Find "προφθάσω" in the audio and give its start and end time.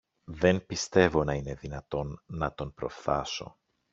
2.73-3.57